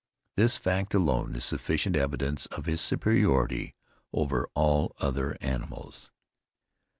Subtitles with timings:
[0.35, 3.75] This fact alone is sufficient evidence of his superiority
[4.11, 6.09] over all other animals.